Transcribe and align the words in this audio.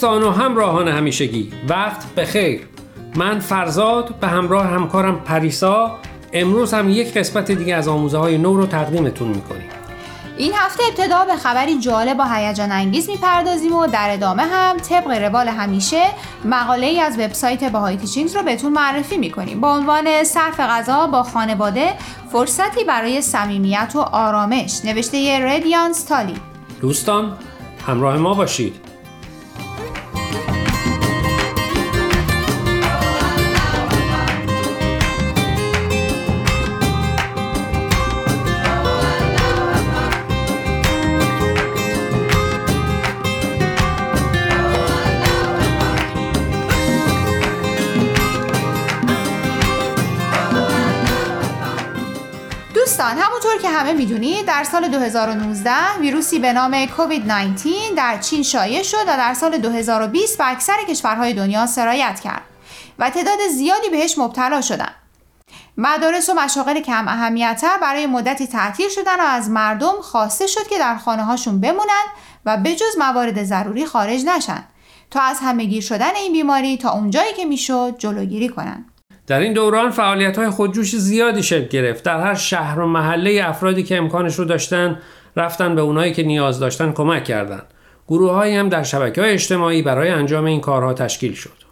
دوستان 0.00 0.22
و 0.22 0.30
همراهان 0.30 0.88
همیشگی. 0.88 1.52
وقت 1.68 2.14
بخیر. 2.14 2.60
من 3.16 3.38
فرزاد 3.38 4.14
به 4.20 4.26
همراه 4.26 4.66
همکارم 4.66 5.20
پریسا. 5.20 5.96
امروز 6.32 6.74
هم 6.74 6.88
یک 6.88 7.14
قسمت 7.14 7.50
دیگه 7.50 7.74
از 7.74 7.88
آموزه 7.88 8.18
های 8.18 8.38
نو 8.38 8.56
رو 8.56 8.66
تقدیمتون 8.66 9.28
می‌کنیم. 9.28 9.68
این 10.36 10.52
هفته 10.54 10.82
ابتدا 10.88 11.24
به 11.24 11.36
خبری 11.36 11.78
جالب 11.78 12.16
و 12.18 12.34
هیجان 12.34 12.72
انگیز 12.72 13.10
می‌پردازیم 13.10 13.72
و 13.72 13.86
در 13.86 14.10
ادامه 14.12 14.42
هم 14.42 14.76
طبق 14.76 15.10
روال 15.10 15.48
همیشه 15.48 16.02
مقاله 16.44 16.86
ای 16.86 17.00
از 17.00 17.18
وبسایت 17.18 17.64
باهای 17.64 17.96
تیچینگز 17.96 18.36
رو 18.36 18.42
بهتون 18.42 18.72
معرفی 18.72 19.18
می‌کنیم. 19.18 19.60
با 19.60 19.74
عنوان 19.74 20.24
صرف 20.24 20.60
غذا 20.60 21.06
با 21.06 21.22
خانواده 21.22 21.92
فرصتی 22.32 22.84
برای 22.84 23.22
صمیمیت 23.22 23.92
و 23.94 24.00
آرامش. 24.00 24.80
نوشته 24.84 25.38
ردیانس 25.42 26.04
تالی 26.04 26.34
دوستان 26.80 27.32
همراه 27.86 28.16
ما 28.16 28.34
باشید. 28.34 28.87
همه 53.78 53.92
می‌دونید 53.92 54.46
در 54.46 54.64
سال 54.64 54.88
2019 54.88 55.98
ویروسی 56.00 56.38
به 56.38 56.52
نام 56.52 56.86
کووید 56.86 57.32
19 57.32 57.70
در 57.96 58.18
چین 58.18 58.42
شایع 58.42 58.82
شد 58.82 59.02
و 59.08 59.16
در 59.16 59.34
سال 59.34 59.58
2020 59.58 60.38
به 60.38 60.50
اکثر 60.50 60.76
کشورهای 60.88 61.32
دنیا 61.32 61.66
سرایت 61.66 62.20
کرد 62.20 62.42
و 62.98 63.10
تعداد 63.10 63.38
زیادی 63.54 63.88
بهش 63.88 64.18
مبتلا 64.18 64.60
شدن. 64.60 64.90
مدارس 65.76 66.28
و 66.28 66.34
مشاغل 66.34 66.80
کم 66.80 67.08
اهمیتتر 67.08 67.78
برای 67.82 68.06
مدتی 68.06 68.46
تعطیل 68.46 68.88
شدن 68.88 69.20
و 69.20 69.24
از 69.24 69.50
مردم 69.50 70.00
خواسته 70.02 70.46
شد 70.46 70.68
که 70.68 70.78
در 70.78 70.96
خانه 70.96 71.24
هاشون 71.24 71.60
بمونن 71.60 72.04
و 72.44 72.56
بجز 72.56 72.98
موارد 72.98 73.44
ضروری 73.44 73.86
خارج 73.86 74.24
نشن 74.24 74.64
تا 75.10 75.20
از 75.20 75.38
همهگیر 75.42 75.82
شدن 75.82 76.14
این 76.16 76.32
بیماری 76.32 76.76
تا 76.76 76.90
اونجایی 76.90 77.32
که 77.32 77.44
می‌شد 77.44 77.94
جلوگیری 77.98 78.48
کنند. 78.48 78.97
در 79.28 79.40
این 79.40 79.52
دوران 79.52 79.90
فعالیت 79.90 80.38
های 80.38 80.50
خودجوش 80.50 80.96
زیادی 80.96 81.42
شکل 81.42 81.68
گرفت. 81.68 82.04
در 82.04 82.20
هر 82.20 82.34
شهر 82.34 82.80
و 82.80 82.86
محله 82.86 83.42
افرادی 83.44 83.82
که 83.82 83.96
امکانش 83.96 84.34
رو 84.34 84.44
داشتن 84.44 84.98
رفتن 85.36 85.74
به 85.74 85.80
اونایی 85.80 86.12
که 86.12 86.22
نیاز 86.22 86.60
داشتن 86.60 86.92
کمک 86.92 87.24
کردند 87.24 87.66
گروه 88.08 88.46
هم 88.46 88.68
در 88.68 88.82
شبکه 88.82 89.20
های 89.20 89.30
اجتماعی 89.30 89.82
برای 89.82 90.08
انجام 90.08 90.44
این 90.44 90.60
کارها 90.60 90.94
تشکیل 90.94 91.34
شد. 91.34 91.67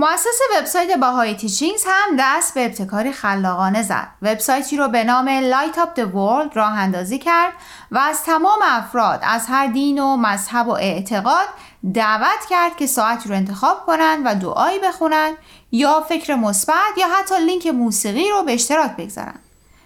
مؤسس 0.00 0.38
وبسایت 0.58 0.96
باهای 0.96 1.34
تیچینگز 1.34 1.84
هم 1.86 2.16
دست 2.18 2.54
به 2.54 2.64
ابتکاری 2.64 3.12
خلاقانه 3.12 3.82
زد. 3.82 4.08
وبسایتی 4.22 4.76
رو 4.76 4.88
به 4.88 5.04
نام 5.04 5.50
Light 5.50 5.74
Up 5.74 6.00
the 6.00 6.04
World 6.04 6.56
راه 6.56 6.78
اندازی 6.78 7.18
کرد 7.18 7.52
و 7.90 7.98
از 7.98 8.22
تمام 8.22 8.58
افراد 8.62 9.20
از 9.22 9.46
هر 9.46 9.66
دین 9.66 9.98
و 9.98 10.16
مذهب 10.16 10.68
و 10.68 10.70
اعتقاد 10.70 11.48
دعوت 11.94 12.46
کرد 12.50 12.76
که 12.76 12.86
ساعتی 12.86 13.28
رو 13.28 13.34
انتخاب 13.34 13.86
کنند 13.86 14.22
و 14.24 14.34
دعایی 14.34 14.78
بخونند 14.78 15.36
یا 15.72 16.00
فکر 16.00 16.34
مثبت 16.34 16.98
یا 16.98 17.06
حتی 17.18 17.44
لینک 17.44 17.66
موسیقی 17.66 18.28
رو 18.28 18.42
به 18.42 18.54
اشتراک 18.54 18.96
بگذارن. 18.96 19.38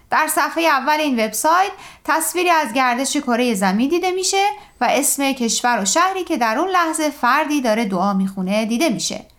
در 0.09 0.27
صفحه 0.27 0.63
اول 0.63 0.99
این 0.99 1.25
وبسایت 1.25 1.71
تصویری 2.05 2.49
از 2.49 2.73
گردش 2.73 3.17
کره 3.17 3.53
زمین 3.53 3.89
دیده 3.89 4.11
میشه 4.11 4.45
و 4.81 4.87
اسم 4.89 5.31
کشور 5.31 5.81
و 5.81 5.85
شهری 5.85 6.23
که 6.23 6.37
در 6.37 6.57
اون 6.57 6.69
لحظه 6.69 7.09
فردی 7.09 7.61
داره 7.61 7.85
دعا 7.85 8.13
می‌خونه 8.13 8.65
دیده 8.65 8.89
میشه. 8.89 9.32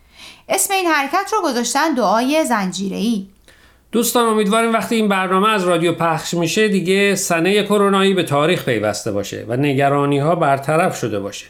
اسم 0.48 0.74
این 0.74 0.86
حرکت 0.86 1.32
رو 1.32 1.38
گذاشتن 1.44 1.94
دعای 1.94 2.46
ای. 2.78 3.26
دوستان 3.92 4.26
امیدواریم 4.26 4.72
وقتی 4.72 4.94
این 4.94 5.08
برنامه 5.08 5.48
از 5.48 5.64
رادیو 5.64 5.92
پخش 5.92 6.34
میشه 6.34 6.68
دیگه 6.68 7.14
سنه 7.14 7.62
کرونایی 7.62 8.14
به 8.14 8.22
تاریخ 8.22 8.64
پیوسته 8.64 9.12
باشه 9.12 9.44
و 9.48 9.56
نگرانی 9.56 10.18
ها 10.18 10.34
برطرف 10.34 10.98
شده 10.98 11.20
باشه. 11.20 11.46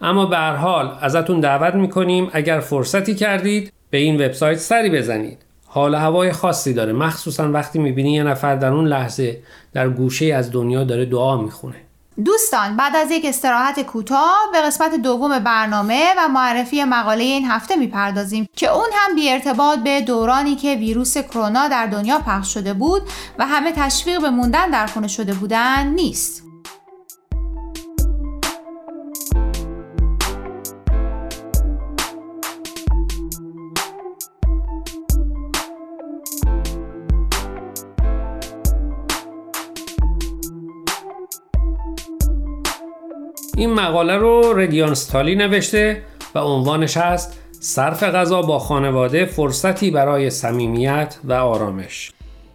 اما 0.00 0.26
به 0.26 0.36
هر 0.36 0.56
حال 0.56 0.98
ازتون 1.00 1.40
دعوت 1.40 1.74
می‌کنیم 1.74 2.30
اگر 2.32 2.60
فرصتی 2.60 3.14
کردید 3.14 3.72
به 3.90 3.98
این 3.98 4.26
وبسایت 4.26 4.58
سری 4.58 4.90
بزنید 4.90 5.38
حال 5.66 5.94
هوای 5.94 6.32
خاصی 6.32 6.74
داره 6.74 6.92
مخصوصا 6.92 7.52
وقتی 7.52 7.78
می‌بینی 7.78 8.12
یه 8.12 8.22
نفر 8.22 8.56
در 8.56 8.72
اون 8.72 8.86
لحظه 8.86 9.42
در 9.72 9.88
گوشه 9.88 10.26
از 10.26 10.52
دنیا 10.52 10.84
داره 10.84 11.04
دعا 11.04 11.36
می‌خونه 11.42 11.85
دوستان 12.24 12.76
بعد 12.76 12.96
از 12.96 13.10
یک 13.10 13.24
استراحت 13.24 13.80
کوتاه 13.80 14.38
به 14.52 14.60
قسمت 14.60 14.94
دوم 14.94 15.38
برنامه 15.38 16.14
و 16.18 16.28
معرفی 16.28 16.84
مقاله 16.84 17.24
این 17.24 17.46
هفته 17.46 17.76
می‌پردازیم 17.76 18.46
که 18.56 18.72
اون 18.72 18.88
هم 18.92 19.14
بی 19.14 19.30
ارتباط 19.30 19.78
به 19.78 20.00
دورانی 20.00 20.56
که 20.56 20.74
ویروس 20.74 21.18
کرونا 21.18 21.68
در 21.68 21.86
دنیا 21.86 22.18
پخش 22.18 22.54
شده 22.54 22.72
بود 22.72 23.02
و 23.38 23.46
همه 23.46 23.72
تشویق 23.72 24.20
به 24.20 24.30
موندن 24.30 24.70
در 24.70 24.86
خونه 24.86 25.08
شده 25.08 25.34
بودن 25.34 25.86
نیست. 25.86 26.42
این 43.56 43.74
مقاله 43.74 44.16
رو 44.16 44.58
ردیان 44.58 44.94
ستالی 44.94 45.34
نوشته 45.34 46.02
و 46.34 46.38
عنوانش 46.38 46.96
هست 46.96 47.38
صرف 47.60 48.02
غذا 48.02 48.42
با 48.42 48.58
خانواده 48.58 49.26
فرصتی 49.26 49.90
برای 49.90 50.30
صمیمیت 50.30 51.16
و 51.24 51.32
آرامش. 51.32 52.12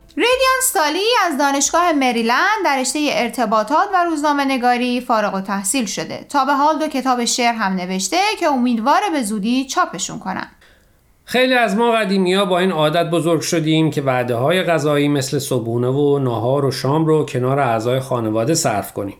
ریدیان 0.08 0.62
ستالی 0.64 1.06
از 1.26 1.38
دانشگاه 1.38 1.92
مریلند 1.92 2.66
در 2.66 2.80
رشته 2.80 3.00
ارتباطات 3.12 3.88
و 3.94 4.06
روزنامه 4.06 4.46
نگاری 4.46 5.02
فارغ 5.02 5.36
و 5.36 5.42
تحصیل 5.42 5.86
شده. 5.86 6.26
تا 6.30 6.46
به 6.46 6.54
حال 6.54 6.80
دو 6.80 6.88
کتاب 6.88 7.26
شعر 7.26 7.54
هم 7.54 7.74
نوشته 7.74 8.18
که 8.40 8.48
امیدواره 8.48 9.10
به 9.14 9.24
زودی 9.24 9.66
چاپشون 9.66 10.20
کنن. 10.20 10.48
خیلی 11.26 11.54
از 11.54 11.76
ما 11.76 11.92
قدیمی 11.92 12.34
ها 12.34 12.46
با 12.46 12.60
این 12.60 12.72
عادت 12.72 13.10
بزرگ 13.10 13.42
شدیم 13.42 13.92
که 13.92 14.02
وعده 14.02 14.36
های 14.36 14.64
غذایی 14.64 15.08
مثل 15.08 15.40
صبحونه 15.40 15.88
و 15.88 16.20
ناهار 16.20 16.66
و 16.66 16.72
شام 16.72 17.06
رو 17.06 17.26
کنار 17.26 17.60
اعضای 17.60 18.00
خانواده 18.00 18.56
صرف 18.56 18.94
کنیم. 18.94 19.18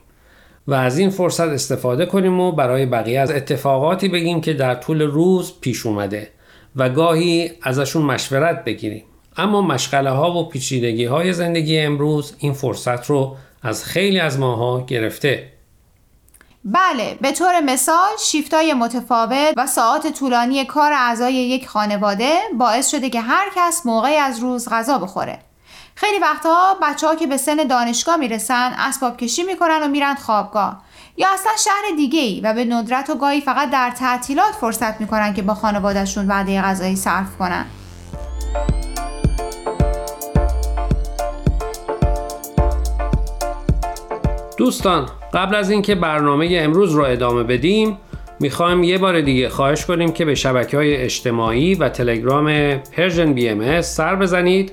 و 0.66 0.74
از 0.74 0.98
این 0.98 1.10
فرصت 1.10 1.48
استفاده 1.48 2.06
کنیم 2.06 2.40
و 2.40 2.52
برای 2.52 2.86
بقیه 2.86 3.20
از 3.20 3.30
اتفاقاتی 3.30 4.08
بگیم 4.08 4.40
که 4.40 4.52
در 4.52 4.74
طول 4.74 5.02
روز 5.02 5.52
پیش 5.60 5.86
اومده 5.86 6.30
و 6.76 6.88
گاهی 6.88 7.52
ازشون 7.62 8.02
مشورت 8.02 8.64
بگیریم. 8.64 9.04
اما 9.36 9.62
مشغله 9.62 10.10
ها 10.10 10.32
و 10.32 10.48
پیچیدگی 10.48 11.04
های 11.04 11.32
زندگی 11.32 11.78
امروز 11.78 12.34
این 12.38 12.52
فرصت 12.52 13.06
رو 13.06 13.36
از 13.62 13.84
خیلی 13.84 14.20
از 14.20 14.38
ماها 14.38 14.84
گرفته. 14.86 15.52
بله 16.64 17.16
به 17.20 17.32
طور 17.32 17.60
مثال 17.60 18.10
شیفتای 18.18 18.74
متفاوت 18.74 19.54
و 19.56 19.66
ساعات 19.66 20.06
طولانی 20.06 20.64
کار 20.64 20.92
اعضای 20.92 21.34
یک 21.34 21.68
خانواده 21.68 22.32
باعث 22.58 22.90
شده 22.90 23.10
که 23.10 23.20
هر 23.20 23.46
کس 23.56 23.86
موقعی 23.86 24.16
از 24.16 24.38
روز 24.38 24.68
غذا 24.68 24.98
بخوره. 24.98 25.38
خیلی 25.94 26.18
وقتها 26.18 26.76
بچه 26.82 27.06
ها 27.06 27.14
که 27.14 27.26
به 27.26 27.36
سن 27.36 27.56
دانشگاه 27.56 28.16
می‌رسن 28.16 28.72
اسباب 28.78 29.16
کشی 29.16 29.42
می‌کنن 29.42 29.82
و 29.82 29.88
میرن 29.88 30.14
خوابگاه. 30.14 30.82
یا 31.16 31.28
اصلا 31.34 31.52
شهر 31.64 31.96
دیگه 31.96 32.20
ای 32.20 32.40
و 32.40 32.54
به 32.54 32.64
ندرت 32.64 33.10
و 33.10 33.14
گاهی 33.14 33.40
فقط 33.40 33.70
در 33.70 33.90
تعطیلات 33.90 34.52
فرصت 34.60 35.00
می‌کنن 35.00 35.34
که 35.34 35.42
با 35.42 35.54
خانوادهشون 35.54 36.28
وعده 36.28 36.62
غذایی 36.62 36.96
صرف 36.96 37.36
کنن. 37.38 37.66
دوستان 44.56 45.08
قبل 45.34 45.54
از 45.54 45.70
اینکه 45.70 45.94
برنامه 45.94 46.58
امروز 46.60 46.92
رو 46.92 47.04
ادامه 47.04 47.42
بدیم 47.42 47.98
می‌خوایم 48.40 48.84
یه 48.84 48.98
بار 48.98 49.20
دیگه 49.20 49.48
خواهش 49.48 49.84
کنیم 49.86 50.12
که 50.12 50.24
به 50.24 50.34
شبکه 50.34 50.76
های 50.76 50.96
اجتماعی 50.96 51.74
و 51.74 51.88
تلگرام 51.88 52.76
Persian 52.76 53.32
BM 53.32 53.80
سر 53.80 54.16
بزنید. 54.16 54.72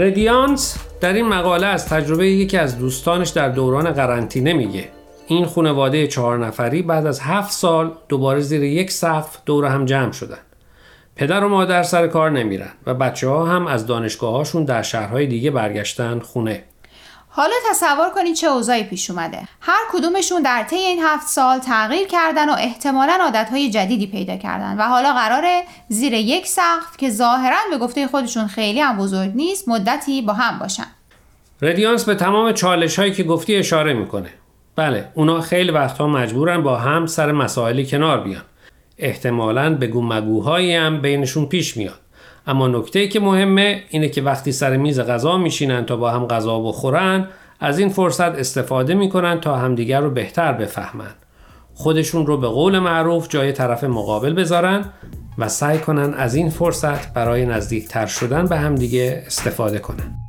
ردیانس 0.00 0.76
در 1.00 1.12
این 1.12 1.28
مقاله 1.28 1.66
از 1.66 1.88
تجربه 1.88 2.30
یکی 2.30 2.56
از 2.56 2.78
دوستانش 2.78 3.28
در 3.28 3.48
دوران 3.48 3.90
قرنطینه 3.90 4.52
میگه 4.52 4.88
این 5.26 5.46
خانواده 5.46 6.06
چهار 6.06 6.46
نفری 6.46 6.82
بعد 6.82 7.06
از 7.06 7.20
هفت 7.20 7.52
سال 7.52 7.92
دوباره 8.08 8.40
زیر 8.40 8.62
یک 8.62 8.90
سقف 8.90 9.38
دور 9.46 9.64
هم 9.64 9.84
جمع 9.84 10.12
شدن. 10.12 10.38
پدر 11.16 11.44
و 11.44 11.48
مادر 11.48 11.82
سر 11.82 12.06
کار 12.06 12.30
نمیرن 12.30 12.70
و 12.86 12.94
بچه 12.94 13.28
ها 13.28 13.46
هم 13.46 13.66
از 13.66 13.86
دانشگاه 13.86 14.32
هاشون 14.32 14.64
در 14.64 14.82
شهرهای 14.82 15.26
دیگه 15.26 15.50
برگشتن 15.50 16.18
خونه. 16.18 16.64
حالا 17.32 17.54
تصور 17.70 18.10
کنید 18.14 18.34
چه 18.34 18.46
اوضاعی 18.46 18.84
پیش 18.84 19.10
اومده. 19.10 19.38
هر 19.60 19.80
کدومشون 19.92 20.42
در 20.42 20.62
طی 20.62 20.76
این 20.76 20.98
هفت 21.02 21.26
سال 21.26 21.58
تغییر 21.58 22.08
کردن 22.08 22.48
و 22.50 22.52
احتمالا 22.58 23.18
عادتهای 23.22 23.70
جدیدی 23.70 24.06
پیدا 24.06 24.36
کردن 24.36 24.76
و 24.78 24.82
حالا 24.82 25.12
قراره 25.12 25.62
زیر 25.88 26.12
یک 26.12 26.46
سقف 26.46 26.96
که 26.98 27.10
ظاهرا 27.10 27.56
به 27.70 27.78
گفته 27.78 28.06
خودشون 28.06 28.46
خیلی 28.46 28.80
هم 28.80 28.98
بزرگ 28.98 29.30
نیست 29.34 29.68
مدتی 29.68 30.22
با 30.22 30.32
هم 30.32 30.58
باشن. 30.58 30.86
ردیانس 31.62 32.04
به 32.04 32.14
تمام 32.14 32.52
چالش 32.52 32.98
هایی 32.98 33.12
که 33.12 33.22
گفتی 33.22 33.56
اشاره 33.56 33.92
می‌کنه. 33.92 34.30
بله 34.76 35.08
اونا 35.14 35.40
خیلی 35.40 35.70
وقتها 35.70 36.06
مجبورن 36.06 36.62
با 36.62 36.76
هم 36.76 37.06
سر 37.06 37.32
مسائلی 37.32 37.86
کنار 37.86 38.20
بیان. 38.20 38.42
احتمالا 38.98 39.74
به 39.74 39.86
مگوهایی 39.86 40.74
هم 40.74 41.00
بینشون 41.00 41.46
پیش 41.46 41.76
میاد. 41.76 42.00
اما 42.46 42.68
نکته 42.68 43.08
که 43.08 43.20
مهمه 43.20 43.82
اینه 43.88 44.08
که 44.08 44.22
وقتی 44.22 44.52
سر 44.52 44.76
میز 44.76 45.00
غذا 45.00 45.38
میشینن 45.38 45.86
تا 45.86 45.96
با 45.96 46.10
هم 46.10 46.26
غذا 46.26 46.60
بخورن 46.60 47.28
از 47.60 47.78
این 47.78 47.88
فرصت 47.88 48.38
استفاده 48.38 48.94
می‌کنن 48.94 49.40
تا 49.40 49.56
همدیگر 49.56 50.00
رو 50.00 50.10
بهتر 50.10 50.52
بفهمن. 50.52 51.14
خودشون 51.74 52.26
رو 52.26 52.36
به 52.36 52.48
قول 52.48 52.78
معروف 52.78 53.28
جای 53.28 53.52
طرف 53.52 53.84
مقابل 53.84 54.32
بذارن 54.32 54.84
و 55.38 55.48
سعی 55.48 55.78
کنن 55.78 56.14
از 56.14 56.34
این 56.34 56.50
فرصت 56.50 57.14
برای 57.14 57.46
نزدیکتر 57.46 58.06
شدن 58.06 58.46
به 58.46 58.56
همدیگه 58.56 59.22
استفاده 59.26 59.78
کنن. 59.78 60.19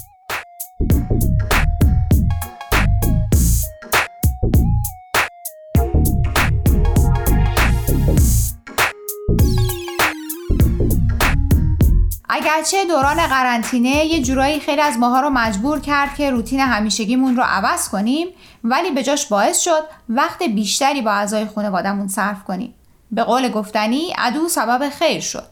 اگرچه 12.54 12.86
دوران 12.86 13.28
قرنطینه 13.28 14.06
یه 14.06 14.22
جورایی 14.22 14.60
خیلی 14.60 14.82
از 14.82 14.98
ماها 14.98 15.22
رو 15.22 15.30
مجبور 15.30 15.80
کرد 15.80 16.16
که 16.16 16.32
روتین 16.32 16.60
همیشگیمون 16.60 17.36
رو 17.36 17.44
عوض 17.46 17.90
کنیم 17.90 18.28
ولی 18.64 18.92
به 18.92 19.04
جاش 19.04 19.26
باعث 19.26 19.60
شد 19.60 19.82
وقت 20.10 20.44
بیشتری 20.44 21.02
با 21.02 21.12
اعضای 21.12 21.46
خانوادهمون 21.46 22.08
صرف 22.08 22.44
کنیم. 22.44 22.74
به 23.12 23.24
قول 23.24 23.50
گفتنی 23.50 24.14
عدو 24.18 24.48
سبب 24.48 24.90
خیر 25.00 25.22
شد. 25.22 25.48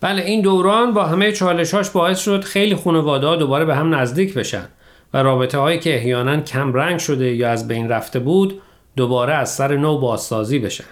بله 0.00 0.22
این 0.22 0.40
دوران 0.40 0.94
با 0.94 1.04
همه 1.04 1.32
چالشاش 1.32 1.90
باعث 1.90 2.18
شد 2.18 2.44
خیلی 2.44 2.76
خانواده 2.76 3.36
دوباره 3.36 3.64
به 3.64 3.76
هم 3.76 3.94
نزدیک 3.94 4.34
بشن 4.34 4.68
و 5.14 5.22
رابطه 5.22 5.58
هایی 5.58 5.78
که 5.78 5.94
احیانا 5.94 6.40
کم 6.40 6.72
رنگ 6.72 6.98
شده 6.98 7.34
یا 7.34 7.50
از 7.50 7.68
بین 7.68 7.88
رفته 7.88 8.18
بود 8.18 8.62
دوباره 8.96 9.34
از 9.34 9.54
سر 9.54 9.76
نو 9.76 9.98
بازسازی 9.98 10.58
بشن. 10.58 10.84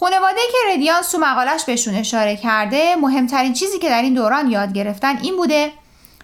خانواده 0.00 0.40
که 0.52 0.74
ردیانس 0.74 1.10
تو 1.10 1.18
مقالش 1.18 1.64
بهشون 1.64 1.94
اشاره 1.94 2.36
کرده 2.36 2.96
مهمترین 2.96 3.52
چیزی 3.52 3.78
که 3.78 3.88
در 3.88 4.02
این 4.02 4.14
دوران 4.14 4.50
یاد 4.50 4.72
گرفتن 4.72 5.18
این 5.22 5.36
بوده 5.36 5.72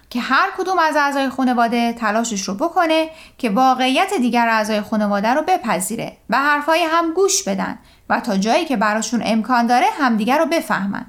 که 0.09 0.19
هر 0.19 0.49
کدوم 0.57 0.79
از 0.79 0.95
اعضای 0.95 1.29
خانواده 1.29 1.93
تلاشش 1.93 2.41
رو 2.41 2.53
بکنه 2.53 3.09
که 3.37 3.49
واقعیت 3.49 4.13
دیگر 4.21 4.47
اعضای 4.47 4.81
خانواده 4.81 5.27
رو 5.27 5.41
بپذیره 5.47 6.17
و 6.29 6.37
حرفای 6.37 6.79
هم 6.91 7.13
گوش 7.13 7.43
بدن 7.43 7.79
و 8.09 8.19
تا 8.19 8.37
جایی 8.37 8.65
که 8.65 8.77
براشون 8.77 9.21
امکان 9.25 9.67
داره 9.67 9.85
همدیگر 9.99 10.37
رو 10.37 10.45
بفهمن. 10.45 11.05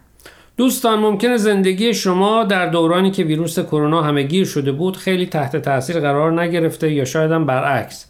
دوستان 0.57 0.99
ممکنه 0.99 1.37
زندگی 1.37 1.95
شما 1.95 2.45
در 2.45 2.67
دورانی 2.67 3.11
که 3.11 3.25
ویروس 3.25 3.59
کرونا 3.59 4.03
همه 4.03 4.23
گیر 4.23 4.45
شده 4.45 4.73
بود 4.73 4.97
خیلی 4.97 5.27
تحت 5.27 5.57
تاثیر 5.57 6.01
قرار 6.01 6.43
نگرفته 6.43 6.93
یا 6.93 7.05
شاید 7.05 7.31
هم 7.31 7.47
برعکس. 7.47 8.08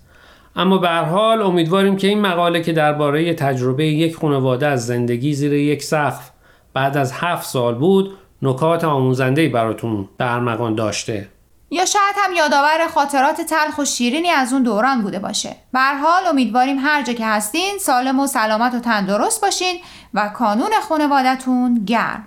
اما 0.58 0.78
به 0.78 0.88
حال 0.88 1.43
امیدواریم 1.43 1.96
که 1.96 2.06
این 2.08 2.20
مقاله 2.20 2.62
که 2.62 2.72
درباره 2.72 3.34
تجربه 3.34 3.87
یک 3.87 4.16
خانواده 4.16 4.66
از 4.66 4.87
زندگی 4.87 5.34
زیر 5.34 5.52
یک 5.52 5.82
سقف 5.82 6.31
بعد 6.75 6.96
از 6.96 7.12
هفت 7.12 7.46
سال 7.46 7.75
بود 7.75 8.19
نکات 8.43 8.84
آموزنده 8.84 9.49
براتون 9.49 10.08
در 10.19 10.28
ارمغان 10.28 10.75
داشته. 10.75 11.28
یا 11.70 11.84
شاید 11.84 12.14
هم 12.16 12.34
یادآور 12.34 12.87
خاطرات 12.94 13.40
تلخ 13.40 13.78
و 13.78 13.84
شیرینی 13.84 14.28
از 14.28 14.52
اون 14.52 14.62
دوران 14.62 15.02
بوده 15.02 15.19
باشه. 15.19 15.56
به 15.72 15.81
حال 15.81 16.26
امیدواریم 16.26 16.78
هر 16.78 17.02
جا 17.02 17.12
که 17.12 17.26
هستین 17.26 17.78
سالم 17.81 18.20
و 18.20 18.26
سلامت 18.26 18.75
و 18.75 18.78
تندرست 18.81 19.43
باشین 19.43 19.76
و 20.14 20.28
کانون 20.28 20.70
خانوادتون 20.88 21.84
گرم. 21.84 22.26